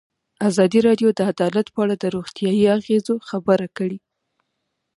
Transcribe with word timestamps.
ازادي 0.49 0.79
راډیو 0.87 1.09
د 1.15 1.19
عدالت 1.31 1.67
په 1.71 1.79
اړه 1.83 1.95
د 1.97 2.05
روغتیایي 2.15 2.65
اغېزو 2.77 3.15
خبره 3.29 3.67
کړې. 3.77 3.97